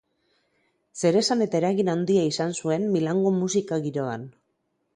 [1.01, 4.29] Zeresan eta eragin handia izan zuen Milango musika-giroan.